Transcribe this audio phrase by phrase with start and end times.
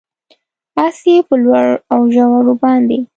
[0.83, 2.97] اس یې په لوړو اوژورو باندې،